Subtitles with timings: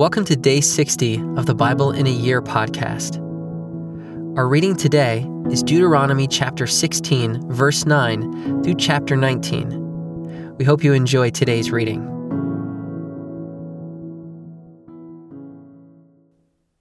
[0.00, 3.18] Welcome to day 60 of the Bible in a Year podcast.
[4.34, 10.56] Our reading today is Deuteronomy chapter 16, verse 9 through chapter 19.
[10.56, 12.00] We hope you enjoy today's reading.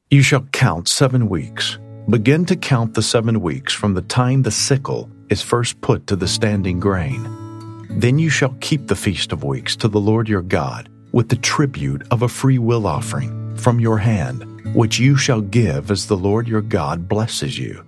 [0.09, 1.77] You shall count seven weeks.
[2.09, 6.15] Begin to count the seven weeks from the time the sickle is first put to
[6.15, 7.21] the standing grain.
[7.89, 11.35] Then you shall keep the feast of weeks to the Lord your God with the
[11.35, 14.43] tribute of a free will offering from your hand,
[14.75, 17.85] which you shall give as the Lord your God blesses you.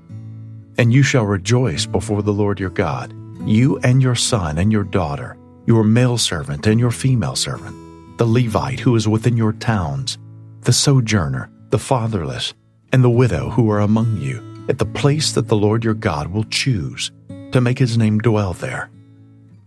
[0.78, 3.14] And you shall rejoice before the Lord your God,
[3.46, 8.26] you and your son and your daughter, your male servant and your female servant, the
[8.26, 10.18] Levite who is within your towns,
[10.62, 12.54] the sojourner, the fatherless,
[12.92, 16.28] and the widow who are among you, at the place that the Lord your God
[16.28, 17.12] will choose
[17.52, 18.90] to make his name dwell there.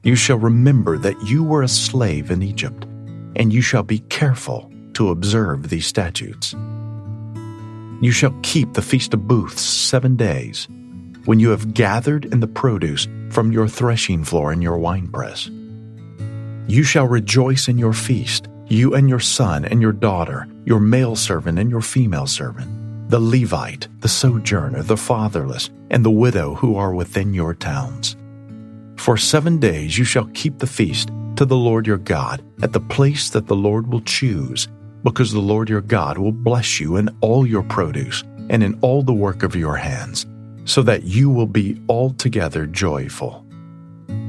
[0.02, 2.86] You shall remember that you were a slave in Egypt
[3.36, 6.54] and you shall be careful to observe these statutes.
[8.00, 10.68] You shall keep the Feast of Booths seven days,
[11.24, 15.50] when you have gathered in the produce from your threshing floor and your winepress.
[16.66, 21.16] You shall rejoice in your feast, you and your son and your daughter, your male
[21.16, 26.76] servant and your female servant, the Levite, the sojourner, the fatherless, and the widow who
[26.76, 28.16] are within your towns.
[28.96, 32.80] For seven days you shall keep the feast to the Lord your God at the
[32.80, 34.68] place that the Lord will choose,
[35.02, 39.02] because the Lord your God will bless you in all your produce and in all
[39.02, 40.26] the work of your hands,
[40.64, 43.44] so that you will be altogether joyful.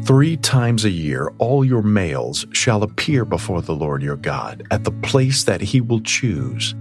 [0.03, 4.83] Three times a year all your males shall appear before the Lord your God at
[4.83, 6.73] the place that he will choose,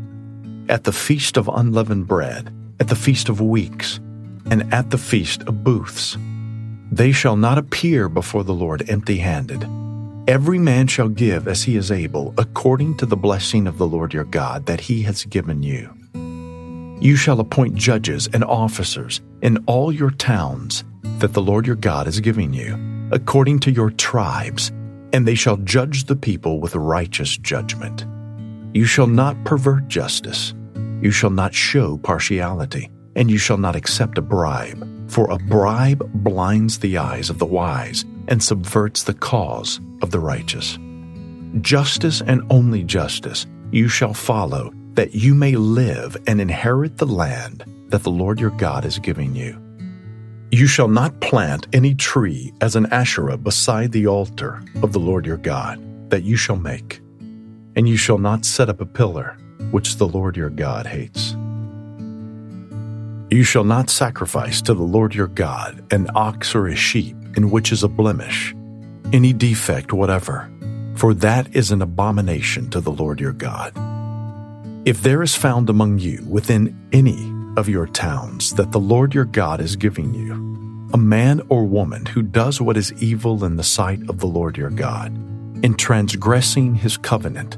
[0.71, 4.01] at the feast of unleavened bread, at the feast of weeks,
[4.47, 6.17] and at the feast of booths.
[6.91, 9.69] They shall not appear before the Lord empty handed
[10.27, 14.15] Every man shall give as he is able, according to the blessing of the Lord
[14.15, 15.91] your God that he has given you.
[16.99, 20.83] You shall appoint judges and officers in all your towns
[21.19, 22.75] that the Lord your God is giving you,
[23.13, 24.71] according to your tribes,
[25.13, 28.07] and they shall judge the people with righteous judgment.
[28.75, 30.55] You shall not pervert justice.
[31.03, 36.03] You shall not show partiality, and you shall not accept a bribe, for a bribe
[36.25, 40.79] blinds the eyes of the wise and subverts the cause of the righteous.
[41.63, 47.65] Justice and only justice you shall follow, that you may live and inherit the land
[47.89, 49.59] that the Lord your God is giving you.
[50.51, 55.25] You shall not plant any tree as an Asherah beside the altar of the Lord
[55.25, 57.01] your God that you shall make,
[57.75, 59.39] and you shall not set up a pillar
[59.71, 61.33] which the Lord your God hates.
[63.31, 67.51] You shall not sacrifice to the Lord your God an ox or a sheep in
[67.51, 68.55] which is a blemish,
[69.13, 70.51] any defect whatever,
[70.97, 73.73] for that is an abomination to the Lord your God.
[74.87, 79.25] If there is found among you within any of your towns that the Lord your
[79.25, 80.33] God is giving you,
[80.93, 84.57] a man or woman who does what is evil in the sight of the Lord
[84.57, 85.13] your God,
[85.65, 87.57] in transgressing his covenant,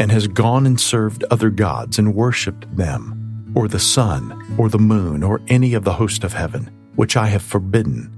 [0.00, 4.78] and has gone and served other gods and worshipped them, or the sun, or the
[4.78, 8.14] moon, or any of the host of heaven, which I have forbidden,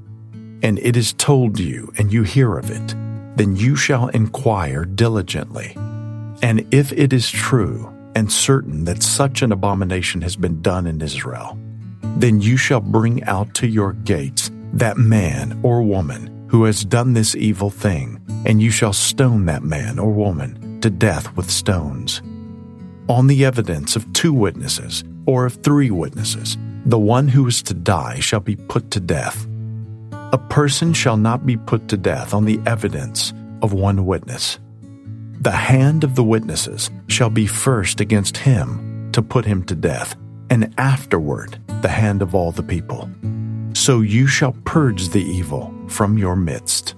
[0.62, 2.94] and it is told you, and you hear of it,
[3.36, 5.72] then you shall inquire diligently.
[6.42, 11.00] And if it is true and certain that such an abomination has been done in
[11.00, 11.58] Israel,
[12.16, 17.14] then you shall bring out to your gates that man or woman who has done
[17.14, 22.20] this evil thing, and you shall stone that man or woman to death with stones.
[23.08, 27.74] On the evidence of two witnesses, or of three witnesses, the one who is to
[27.74, 29.46] die shall be put to death
[30.32, 34.58] a person shall not be put to death on the evidence of one witness.
[35.40, 40.16] The hand of the witnesses shall be first against him to put him to death,
[40.48, 43.10] and afterward the hand of all the people.
[43.74, 46.94] So you shall purge the evil from your midst.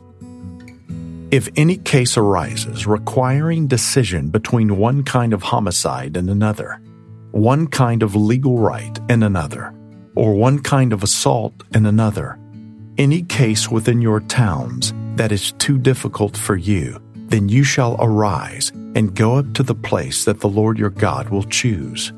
[1.33, 6.81] If any case arises requiring decision between one kind of homicide and another,
[7.33, 9.75] one kind of legal right and another,
[10.15, 12.39] or one kind of assault and another,
[12.99, 18.71] any case within your towns that is too difficult for you, then you shall arise
[18.95, 22.13] and go up to the place that the Lord your God will choose.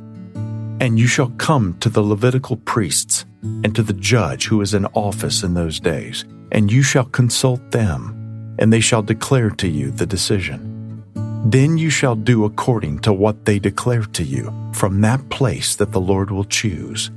[0.79, 4.85] And you shall come to the Levitical priests and to the judge who is in
[4.87, 9.91] office in those days, and you shall consult them, and they shall declare to you
[9.91, 11.03] the decision.
[11.47, 15.93] Then you shall do according to what they declare to you from that place that
[15.93, 17.11] the Lord will choose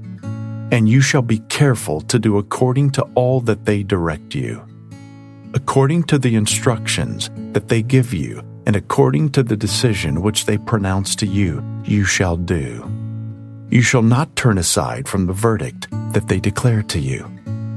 [0.71, 4.63] and you shall be careful to do according to all that they direct you.
[5.54, 10.57] According to the instructions that they give you, and according to the decision which they
[10.60, 12.88] pronounce to you, you shall do.
[13.71, 17.27] You shall not turn aside from the verdict that they declare to you,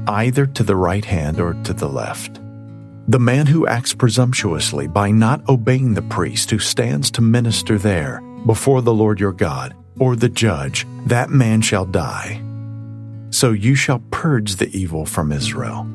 [0.07, 2.39] either to the right hand or to the left.
[3.07, 8.21] The man who acts presumptuously by not obeying the priest who stands to minister there
[8.45, 12.41] before the Lord your God, or the judge, that man shall die.
[13.33, 15.87] So you shall purge the evil from Israel.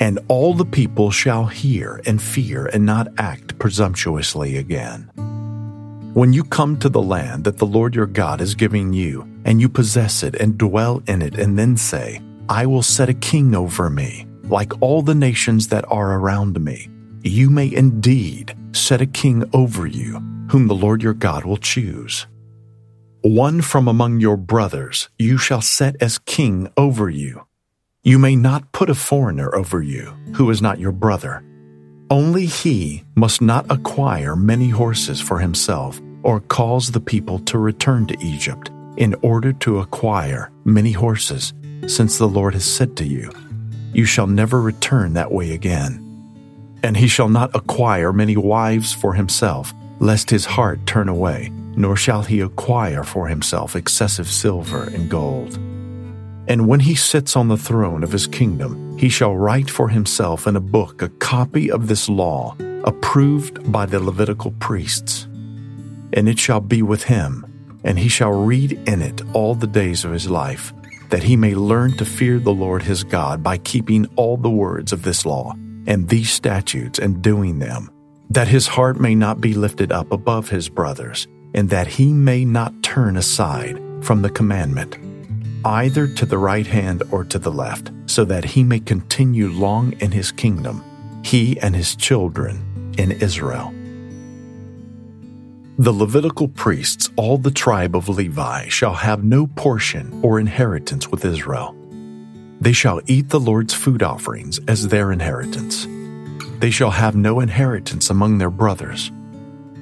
[0.00, 5.08] And all the people shall hear and fear and not act presumptuously again.
[6.12, 9.60] When you come to the land that the Lord your God is giving you, and
[9.60, 13.54] you possess it and dwell in it, and then say, I will set a king
[13.54, 16.88] over me, like all the nations that are around me,
[17.22, 20.14] you may indeed set a king over you,
[20.50, 22.26] whom the Lord your God will choose.
[23.22, 27.46] One from among your brothers you shall set as king over you.
[28.02, 31.44] You may not put a foreigner over you, who is not your brother.
[32.10, 38.08] Only he must not acquire many horses for himself, or cause the people to return
[38.08, 41.54] to Egypt, in order to acquire many horses,
[41.86, 43.30] since the Lord has said to you,
[43.92, 46.00] You shall never return that way again.
[46.82, 51.96] And he shall not acquire many wives for himself, lest his heart turn away nor
[51.96, 55.56] shall he acquire for himself excessive silver and gold.
[56.46, 60.46] And when he sits on the throne of his kingdom, he shall write for himself
[60.46, 65.24] in a book a copy of this law, approved by the Levitical priests.
[66.12, 67.44] And it shall be with him,
[67.82, 70.72] and he shall read in it all the days of his life,
[71.10, 74.92] that he may learn to fear the Lord his God by keeping all the words
[74.92, 75.52] of this law
[75.88, 77.90] and these statutes and doing them,
[78.30, 82.44] that his heart may not be lifted up above his brothers and that he may
[82.44, 84.98] not turn aside from the commandment,
[85.64, 89.92] either to the right hand or to the left, so that he may continue long
[90.00, 90.82] in his kingdom,
[91.24, 93.72] he and his children in Israel.
[95.78, 101.24] The Levitical priests, all the tribe of Levi, shall have no portion or inheritance with
[101.24, 101.74] Israel.
[102.60, 105.86] They shall eat the Lord's food offerings as their inheritance.
[106.60, 109.10] They shall have no inheritance among their brothers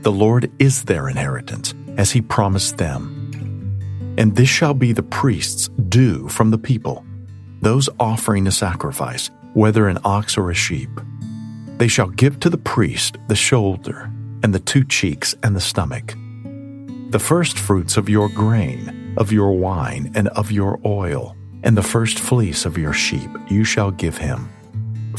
[0.02, 3.16] the Lord is their inheritance, as he promised them.
[4.16, 7.04] And this shall be the priest's due from the people,
[7.60, 10.90] those offering a sacrifice, whether an ox or a sheep.
[11.76, 14.10] They shall give to the priest the shoulder,
[14.42, 16.14] and the two cheeks, and the stomach.
[17.10, 21.82] The first fruits of your grain, of your wine, and of your oil, and the
[21.82, 24.48] first fleece of your sheep you shall give him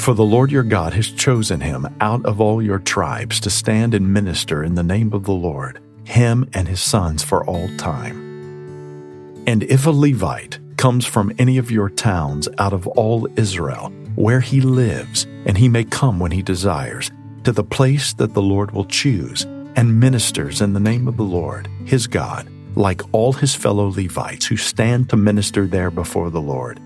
[0.01, 3.93] for the Lord your God has chosen him out of all your tribes to stand
[3.93, 9.43] and minister in the name of the Lord, him and his sons for all time.
[9.45, 14.39] And if a Levite comes from any of your towns out of all Israel, where
[14.39, 17.11] he lives, and he may come when he desires,
[17.43, 19.43] to the place that the Lord will choose,
[19.75, 24.47] and ministers in the name of the Lord, his God, like all his fellow Levites
[24.47, 26.79] who stand to minister there before the Lord,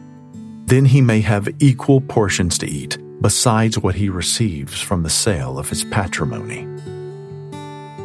[0.65, 5.57] then he may have equal portions to eat, besides what he receives from the sale
[5.57, 6.61] of his patrimony.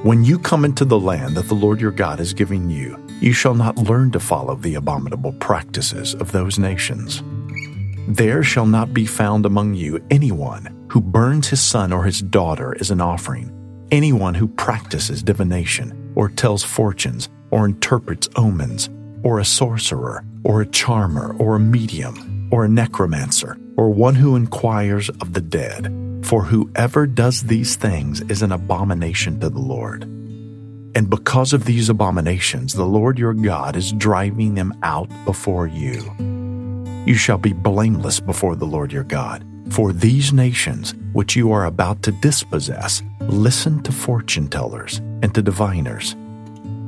[0.03, 3.35] When you come into the land that the Lord your God is giving you, you
[3.35, 7.23] shall not learn to follow the abominable practices of those nations.
[8.09, 12.75] There shall not be found among you anyone who burns his son or his daughter
[12.81, 13.53] as an offering,
[13.91, 18.89] anyone who practices divination, or tells fortunes, or interprets omens,
[19.23, 24.37] or a sorcerer, or a charmer, or a medium or a necromancer, or one who
[24.37, 25.93] inquires of the dead,
[26.25, 30.05] for whoever does these things is an abomination to the Lord.
[30.95, 36.03] And because of these abominations, the Lord your God is driving them out before you.
[37.07, 39.47] You shall be blameless before the Lord your God.
[39.71, 45.43] For these nations, which you are about to dispossess, listen to fortune tellers and to
[45.43, 46.17] diviners.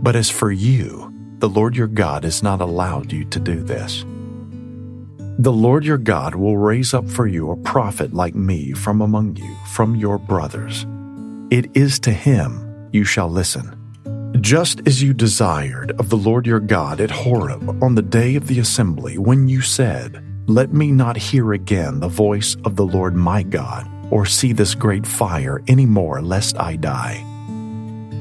[0.02, 4.04] But as for you, the Lord your God has not allowed you to do this.
[5.42, 9.34] The Lord your God will raise up for you a prophet like me from among
[9.34, 10.87] you, from your brothers.
[11.50, 13.76] It is to him you shall listen.
[14.40, 18.46] Just as you desired of the Lord your God at Horeb on the day of
[18.46, 23.16] the assembly, when you said, Let me not hear again the voice of the Lord
[23.16, 27.16] my God, or see this great fire any more, lest I die.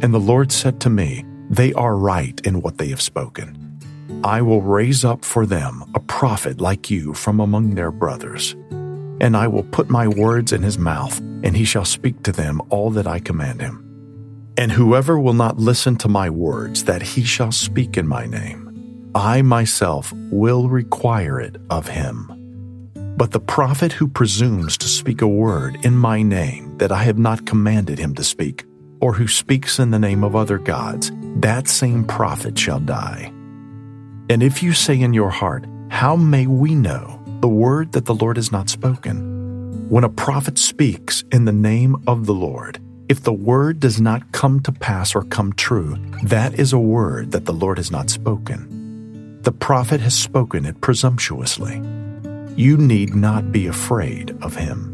[0.02, 3.62] And the Lord said to me, They are right in what they have spoken.
[4.24, 5.84] I will raise up for them
[6.22, 8.56] prophet like you from among their brothers.
[9.20, 12.62] And I will put my words in his mouth, and he shall speak to them
[12.70, 14.54] all that I command him.
[14.56, 19.10] And whoever will not listen to my words that he shall speak in my name,
[19.16, 22.30] I myself will require it of him.
[23.18, 27.18] But the prophet who presumes to speak a word in my name that I have
[27.18, 28.64] not commanded him to speak,
[29.00, 33.34] or who speaks in the name of other gods, that same prophet shall die.
[34.30, 38.16] And if you say in your heart, How may we know the word that the
[38.16, 39.88] Lord has not spoken?
[39.88, 44.32] When a prophet speaks in the name of the Lord, if the word does not
[44.32, 48.10] come to pass or come true, that is a word that the Lord has not
[48.10, 49.40] spoken.
[49.44, 51.76] The prophet has spoken it presumptuously.
[52.56, 54.88] You need not be afraid of him.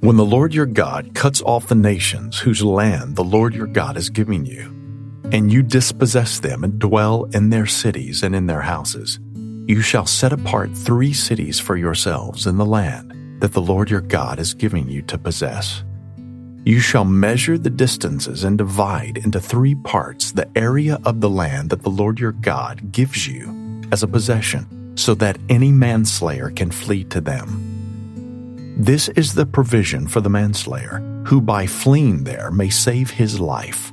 [0.00, 3.96] When the Lord your God cuts off the nations whose land the Lord your God
[3.96, 4.75] is giving you,
[5.32, 9.18] and you dispossess them and dwell in their cities and in their houses,
[9.66, 14.00] you shall set apart three cities for yourselves in the land that the Lord your
[14.00, 15.82] God is giving you to possess.
[16.64, 21.70] You shall measure the distances and divide into three parts the area of the land
[21.70, 26.70] that the Lord your God gives you as a possession, so that any manslayer can
[26.70, 28.74] flee to them.
[28.78, 33.92] This is the provision for the manslayer, who by fleeing there may save his life.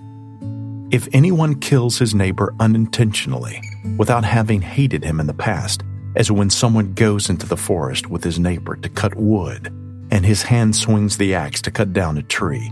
[0.93, 3.59] If anyone kills his neighbor unintentionally,
[3.97, 5.81] without having hated him in the past,
[6.15, 9.69] as when someone goes into the forest with his neighbor to cut wood,
[10.11, 12.71] and his hand swings the axe to cut down a tree,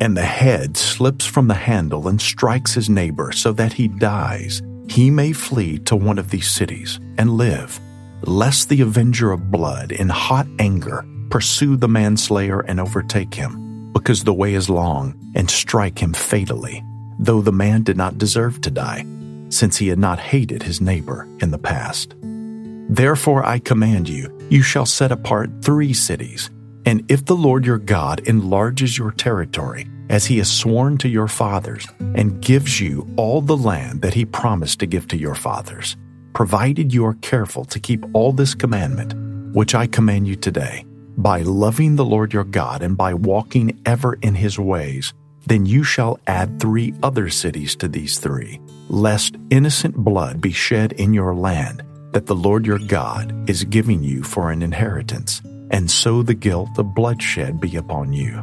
[0.00, 4.62] and the head slips from the handle and strikes his neighbor so that he dies,
[4.88, 7.80] he may flee to one of these cities and live,
[8.22, 14.22] lest the avenger of blood in hot anger pursue the manslayer and overtake him, because
[14.22, 16.80] the way is long, and strike him fatally,
[17.26, 19.04] though the man did not deserve to die,
[19.48, 22.14] since he had not hated his neighbor in the past.
[22.88, 26.50] Therefore I command you, you shall set apart three cities,
[26.84, 31.26] and if the Lord your God enlarges your territory, as he has sworn to your
[31.26, 35.96] fathers, and gives you all the land that he promised to give to your fathers,
[36.32, 39.14] provided you are careful to keep all this commandment,
[39.52, 40.84] which I command you today,
[41.16, 45.12] by loving the Lord your God and by walking ever in his ways,
[45.46, 50.92] then you shall add three other cities to these three, lest innocent blood be shed
[50.92, 55.90] in your land that the Lord your God is giving you for an inheritance, and
[55.90, 58.42] so the guilt of bloodshed be upon you.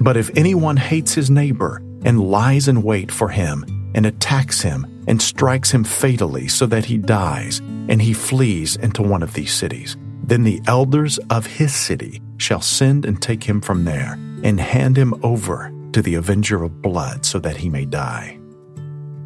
[0.00, 5.04] But if anyone hates his neighbor and lies in wait for him and attacks him
[5.06, 7.58] and strikes him fatally so that he dies,
[7.88, 12.62] and he flees into one of these cities, then the elders of his city shall
[12.62, 17.24] send and take him from there, and hand him over to the avenger of blood,
[17.24, 18.38] so that he may die.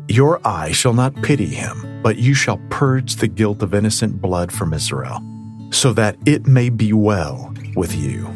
[0.08, 4.52] Your eye shall not pity him, but you shall purge the guilt of innocent blood
[4.52, 5.20] from Israel,
[5.70, 8.26] so that it may be well with you.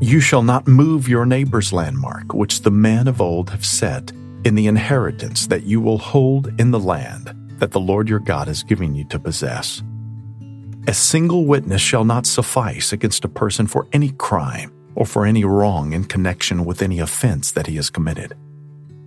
[0.00, 4.10] You shall not move your neighbor's landmark, which the men of old have set
[4.44, 8.48] in the inheritance that you will hold in the land that the Lord your God
[8.48, 9.82] is giving you to possess.
[10.86, 15.44] A single witness shall not suffice against a person for any crime or for any
[15.44, 18.34] wrong in connection with any offense that he has committed.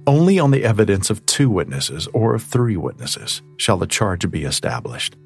[0.05, 4.43] Only on the evidence of two witnesses or of three witnesses shall the charge be
[4.43, 5.17] established.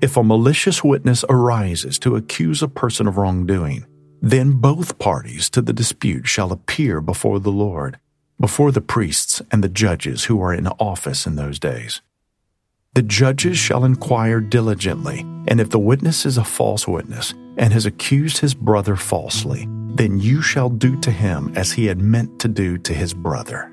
[0.00, 3.84] If a malicious witness arises to accuse a person of wrongdoing,
[4.20, 7.98] then both parties to the dispute shall appear before the Lord,
[8.40, 12.00] before the priests and the judges who are in office in those days.
[12.94, 17.86] The judges shall inquire diligently, and if the witness is a false witness and has
[17.86, 22.48] accused his brother falsely, then you shall do to him as he had meant to
[22.48, 23.72] do to his brother.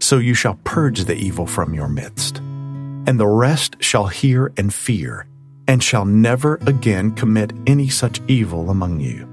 [0.00, 2.38] So you shall purge the evil from your midst.
[2.38, 5.26] And the rest shall hear and fear,
[5.68, 9.28] and shall never again commit any such evil among you.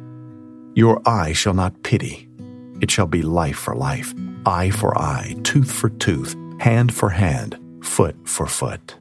[0.76, 2.30] Your eye shall not pity.
[2.82, 4.14] It shall be life for life,
[4.46, 8.96] eye for eye, tooth for tooth, hand for hand foot for foot.